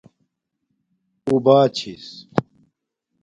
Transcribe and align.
اُو 1.25 1.35
باہ 1.43 1.63
چھس 1.75 2.05